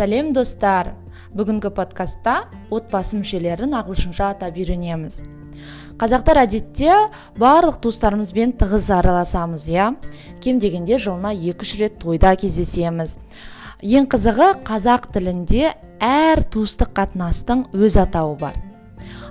сәлем 0.00 0.30
достар. 0.32 0.94
Бүгінгі 1.36 1.68
подкастта 1.76 2.46
отбасы 2.72 3.18
мүшелерін 3.18 3.74
ағылшынша 3.76 4.30
атап 4.32 4.56
үйренеміз. 4.56 5.18
Қазақтар 6.00 6.38
әдетте 6.40 6.94
барлық 7.36 7.76
туыстарымызбен 7.84 8.54
тығыз 8.56 8.86
араласамыз 8.96 9.66
иә? 9.68 9.90
Кем 10.40 10.56
дегенде 10.62 10.96
жылына 10.96 11.34
екі 11.36 11.66
үш 11.66 11.74
рет 11.82 11.98
тойда 12.00 12.32
кездесеміз. 12.40 13.18
Ең 13.84 14.08
қызығы 14.08 14.46
қазақ 14.64 15.10
тілінде 15.12 15.74
әр 16.00 16.40
туыстық 16.48 16.94
қатынастың 16.96 17.66
өз 17.76 17.98
атауы 18.00 18.38
бар. 18.40 18.56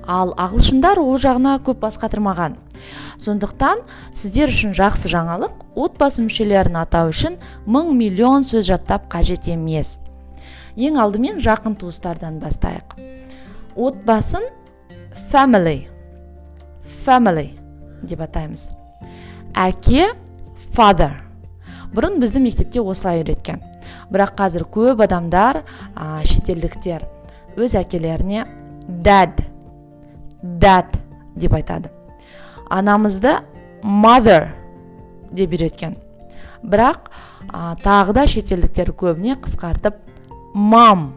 Ал 0.06 0.36
ағылшындар 0.38 1.02
ол 1.02 1.18
жағына 1.18 1.56
көп 1.66 1.82
бас 1.82 1.98
қатырмаған. 1.98 2.60
Сондықтан 3.18 3.82
сіздер 4.14 4.54
үшін 4.54 4.78
жақсы 4.78 5.10
жаңалық 5.10 5.66
отбасы 5.74 6.22
мүшелерін 6.28 6.78
атау 6.84 7.10
үшін 7.10 7.42
мың 7.66 7.90
миллион 7.98 8.46
сөз 8.46 8.70
жаттап 8.70 9.10
қажет 9.10 9.50
емес. 9.50 9.98
Ең 10.80 11.00
алдымен 11.02 11.42
жақын 11.44 11.76
туыстардан 11.80 12.40
бастайық. 12.40 12.96
Отбасын 13.76 14.46
family 15.32 15.84
family 17.04 17.50
деп 18.02 18.22
атаймыз. 18.24 18.70
Әке 19.58 20.10
father. 20.76 21.18
Бұрын 21.94 22.20
бізді 22.22 22.42
мектепте 22.44 22.82
осылай 22.82 23.24
үйреткен. 23.24 23.60
Бірақ 24.10 24.36
қазір 24.40 24.66
көп 24.72 25.04
адамдар 25.04 25.64
ә, 25.96 26.24
шетелдіктер 26.26 27.06
өз 27.60 27.76
әкелеріне 27.78 28.46
dad 28.88 29.42
dad 30.42 30.96
деп 31.36 31.56
айтады. 31.58 31.92
Анамызды 32.70 33.40
mother 33.84 34.52
деп 35.32 35.56
үйреткен. 35.58 35.98
Бірақ 36.64 37.10
ә, 37.50 37.76
тағы 37.84 38.16
да 38.16 38.28
шетелдіктер 38.30 38.94
көбіне 38.94 39.38
қысқартып 39.42 40.09
мам 40.54 41.14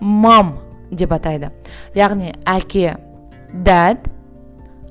мам 0.00 0.54
деп 0.90 1.12
атайды. 1.12 1.50
Яғни 1.94 2.32
әке 2.46 2.96
dad 3.64 4.08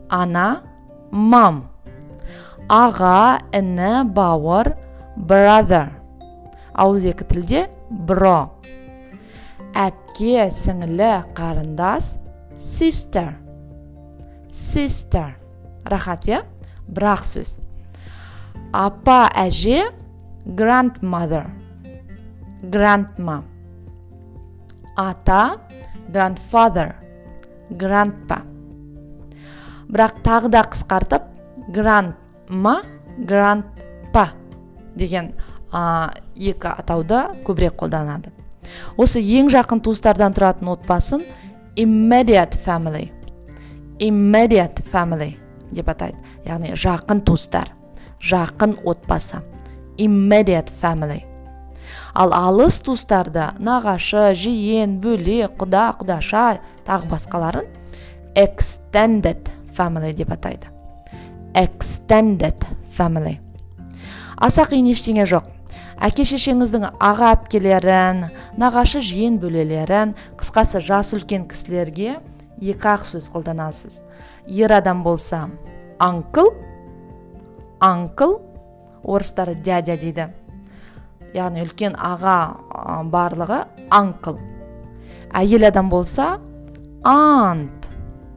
ана 0.09 0.61
мам. 1.11 1.63
Аға 2.67 3.39
іні 3.55 4.03
бауыр 4.11 4.73
brother. 5.17 5.89
Екі 6.77 7.25
тілде 7.25 7.67
бро 7.89 8.57
әпке 9.77 10.47
сіңілі 10.53 11.11
қарындас 11.37 12.15
sister. 12.57 13.35
Sister. 14.49 15.35
Рахат 15.85 16.25
иә? 16.27 16.41
Бірақ 16.87 17.23
сөз. 17.27 17.57
Апа 18.73 19.27
әже 19.37 19.91
grandmother. 20.57 21.45
Grandma. 22.63 23.41
Ата 24.95 25.57
grandfather 26.11 26.95
grandpa. 27.71 28.41
Бірақ 29.87 30.21
тағы 30.23 30.49
да 30.51 30.63
қысқартып 30.67 31.27
grandma 31.73 32.79
grandpa 33.27 34.31
деген 34.95 35.33
екі 35.71 36.71
атауды 36.73 37.21
көбірек 37.45 37.77
қолданады. 37.79 38.33
Осы 38.97 39.21
ең 39.21 39.51
жақын 39.53 39.83
туыстардан 39.83 40.33
тұратын 40.35 40.67
отбасын 40.73 41.23
immediate 41.77 42.57
family 42.57 43.11
immediate 43.99 44.83
family 44.83 45.35
деп 45.71 45.89
атайды. 45.91 46.17
Яғни 46.45 46.73
жақын 46.77 47.21
туыстар 47.25 47.71
жақын 48.23 48.77
отбасы 48.85 49.41
immediate 49.97 50.71
family. 50.71 51.23
Ал 52.17 52.33
алыс 52.33 52.79
туыстарды 52.81 53.51
нағашы 53.61 54.31
жиен 54.37 54.97
бөле 55.03 55.45
құда 55.59 55.91
құдаша 55.99 56.45
тағы 56.87 57.11
басқаларын 57.11 57.67
extended 58.37 59.49
family 59.73 60.13
деп 60.17 60.31
атайды. 60.33 60.67
Extended 61.53 62.65
family. 62.97 63.37
Аса 64.37 64.65
қиын 64.69 64.89
ештеңе 64.93 65.25
жоқ. 65.29 65.45
Әке 65.97 66.25
шешеңіздің 66.29 66.91
аға 67.01 67.31
әпкелерін 67.33 68.27
нағашы 68.61 69.01
жиен 69.01 69.39
бөлелерін 69.41 70.13
қысқасы 70.37 70.81
жасы 70.85 71.17
үлкен 71.17 71.47
кісілерге 71.49 72.19
екі 72.61 72.91
ақ 72.93 73.05
сөз 73.09 73.29
қолданасыз. 73.33 74.01
Ер 74.45 74.73
адам 74.77 75.01
болса 75.05 75.47
анкл 75.97 76.53
анкл 77.81 78.37
орыстары 79.03 79.55
дядя 79.55 79.97
дейді. 79.97 80.29
Яғни 81.35 81.63
үлкен 81.65 81.97
аға 81.99 82.37
барлығы 83.11 83.63
анкл 83.91 84.37
әйел 85.35 85.67
адам 85.67 85.89
болса 85.91 86.37
ант 87.03 87.89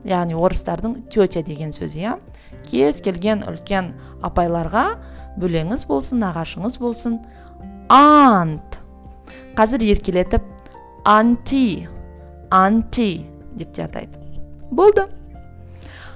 яғни 0.05 0.37
орыстардың 0.37 0.97
тетя 1.13 1.43
деген 1.45 1.73
сөз 1.75 1.97
иә. 1.99 2.17
Кез 2.67 3.01
келген 3.05 3.45
үлкен 3.49 3.93
апайларға 4.25 4.85
бөлеңіз 5.41 5.87
болсын 5.89 6.23
нағашыңыз 6.25 6.79
болсын 6.81 7.19
ант 7.93 8.81
қазір 9.59 9.85
еркелетіп 9.91 10.45
анти 11.05 11.89
анти 12.51 13.27
деп 13.57 13.73
те 13.75 13.85
атайды. 13.85 14.19
Болды. 14.71 15.07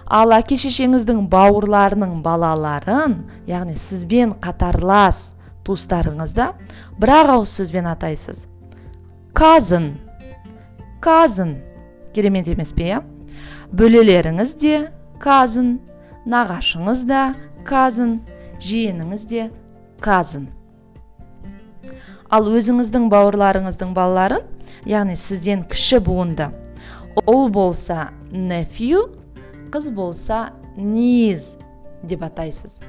Ал 0.05 0.35
әке 0.37 0.57
шешеңіздің 0.61 1.25
бауырларының 1.33 2.21
балаларын 2.23 3.17
яғни 3.49 3.77
сізбен 3.77 4.35
қатарлас 4.41 5.34
туыстарыңызды 5.67 6.49
бір 7.01 7.15
ақ 7.19 7.33
ауыз 7.37 7.55
сөзбен 7.59 7.89
атайсыз. 7.91 8.47
Казын 9.35 9.95
казын 11.05 11.57
керемет 12.15 12.49
емес 12.49 12.73
пе 12.73 12.91
иә? 12.93 13.01
Бөлелеріңіз 13.75 14.59
де 14.61 14.75
казын 15.21 15.79
нағашыңыз 16.27 17.07
да 17.09 17.31
казын 17.67 18.21
жиеніңіз 18.63 19.27
де 19.31 19.49
казын 20.05 20.53
ал 22.35 22.49
өзіңіздің 22.51 23.09
бауырларыңыздың 23.13 23.93
балаларын 23.95 24.43
яғни 24.89 25.15
сізден 25.19 25.63
кіші 25.71 26.01
буынды. 26.03 26.49
Ұл 27.31 27.47
болса 27.55 28.09
nephew 28.33 29.05
қыз 29.71 29.91
болса 29.95 30.49
низ 30.77 31.55
деп 32.03 32.25
атайсыз. 32.27 32.81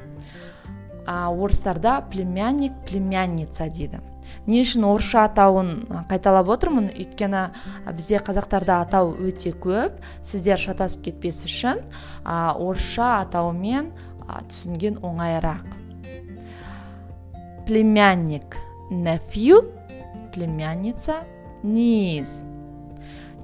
А, 1.06 1.30
орыстарда 1.32 2.02
племянник 2.12 2.74
племянница 2.86 3.70
дейді 3.70 4.02
не 4.48 4.62
үшін 4.62 4.86
орысша 4.86 5.26
атауын 5.30 5.72
қайталап 6.10 6.50
отырмын. 6.54 6.90
Өйткені 6.94 7.48
бізде 7.94 8.20
қазақтарда 8.26 8.82
атау 8.86 9.14
өте 9.14 9.52
көп. 9.54 9.98
Сіздер 10.26 10.62
шатасып 10.62 11.06
кетпес 11.10 11.44
үшін 11.48 11.82
а, 12.24 12.54
орысша 12.54 13.22
атауымен 13.24 13.92
түсінген 14.50 15.00
оңайырақ. 15.06 15.66
Племянник 17.66 18.58
nephew 18.92 19.64
племянница 20.36 21.24
низ 21.64 22.42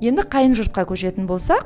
енді 0.02 0.26
қайын 0.30 0.54
жұртқа 0.58 0.86
көшетін 0.90 1.26
болсақ 1.30 1.66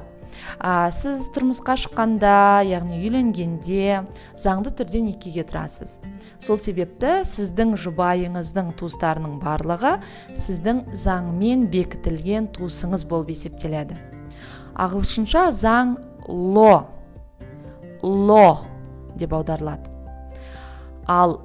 ә, 0.60 0.90
сіз 0.92 1.30
тұрмысқа 1.36 1.76
шыққанда 1.84 2.64
яғни 2.68 3.00
үйленгенде 3.02 4.02
заңды 4.40 4.74
түрде 4.76 5.02
некеге 5.06 5.46
тұрасыз? 5.48 6.00
Сол 6.40 6.60
себепті 6.62 7.22
сіздің 7.28 7.76
жұбайыңыздың 7.80 8.74
туыстарының 8.80 9.40
барлығы 9.44 9.96
сіздің 10.34 10.84
заңмен 10.98 11.68
бекітілген 11.72 12.52
туысыңыз 12.56 13.08
болып 13.10 13.32
есептеледі. 13.36 13.98
Ағылшынша 14.76 15.50
заң 15.56 15.96
ло 16.28 16.86
ло 18.04 18.68
деп 19.16 19.34
аударылады. 19.34 19.90
Ал 21.08 21.40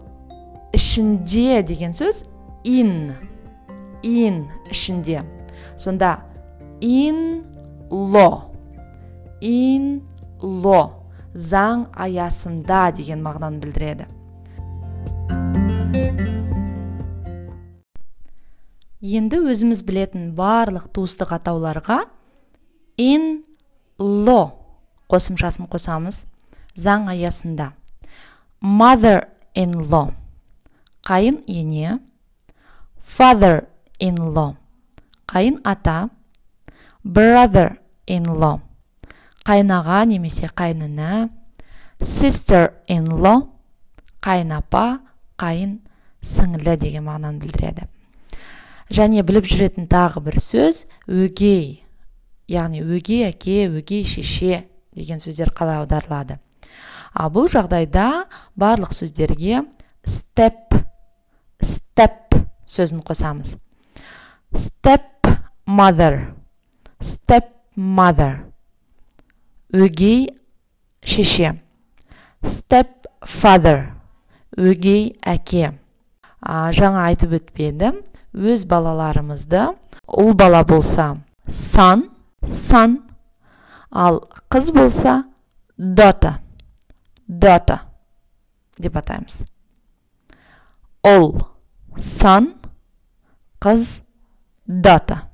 ішінде 0.75 1.63
деген 1.63 1.93
сөз 1.97 2.25
ин 2.65 3.13
ин 4.03 4.47
ішінде. 4.71 5.23
Сонда 5.77 6.21
ин 6.81 7.45
ло 7.91 8.50
ин 9.41 10.03
ло 10.41 10.81
заң 11.35 11.89
аясында 11.95 12.91
деген 12.97 13.23
мағынаны 13.25 13.61
білдіреді. 13.63 14.07
Енді 19.01 19.41
өзіміз 19.49 19.83
білетін 19.89 20.31
барлық 20.37 20.91
туыстық 20.93 21.33
атауларға 21.41 22.03
ин 23.01 23.43
ло 23.99 24.41
қосымшасын 25.11 25.67
қосамыз. 25.73 26.27
Заң 26.77 27.09
аясында 27.11 27.73
mother 28.61 29.25
in 29.55 29.73
law 29.73 30.13
қайын 31.03 31.41
ене 31.49 31.99
father 33.01 33.65
in 33.99 34.17
law 34.17 34.55
қайын 35.27 35.61
ата 35.65 36.11
brother 37.05 37.81
in 38.07 38.25
law 38.25 38.61
қайын 39.51 39.71
аға 39.75 40.05
немесе 40.07 40.47
қайын 40.47 40.85
іні 40.87 41.15
sister 41.99 42.69
in 42.87 43.09
law 43.11 43.49
қайын 44.23 44.53
апа 44.55 45.01
қайын 45.43 45.73
сіңілі 46.23 46.77
деген 46.79 47.09
мағынаны 47.09 47.41
білдіреді. 47.43 47.89
Және 48.95 49.25
біліп 49.27 49.49
жүретін 49.51 49.89
тағы 49.91 50.23
бір 50.23 50.39
сөз 50.39 50.85
өгей 51.11 51.81
яғни 52.47 52.85
өгей 52.85 53.25
әке 53.27 53.65
өгей 53.67 54.05
шеше 54.07 54.69
деген 54.95 55.19
сөздер 55.19 55.51
қалай 55.51 55.81
аударылады? 55.81 56.39
А 57.11 57.27
бұл 57.27 57.51
жағдайда 57.51 58.29
барлық 58.55 58.95
сөздерге 58.95 59.65
step 60.07 60.79
step 61.59 62.39
сөзін 62.71 63.03
қосамыз. 63.03 63.57
Step 64.55 65.27
mother 65.67 66.37
step 67.03 67.51
mother. 67.75 68.50
Өгей 69.73 70.29
шеше 71.05 71.55
step 72.43 73.07
father 73.23 73.93
өгей 74.57 75.15
әке 75.23 75.73
а, 76.41 76.71
жаңа 76.73 77.07
айтып 77.11 77.37
өтпедім. 77.41 78.01
Өз 78.31 78.65
балаларымызды 78.71 79.65
ұл 80.07 80.35
бала 80.39 80.63
болса 80.65 81.17
сан 81.47 82.07
сан. 82.47 83.01
Ал 83.91 84.21
қыз 84.51 84.71
болса 84.75 85.17
дота 85.77 86.39
дота 87.27 87.81
деп 88.79 88.97
атаймыз. 88.97 89.43
Ұл 91.03 91.35
сан 91.97 92.55
қыз 93.61 94.01
дата 94.67 95.30